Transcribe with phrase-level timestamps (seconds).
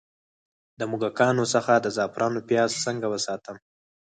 [0.79, 3.55] د موږکانو څخه د زعفرانو پیاز څنګه وساتم؟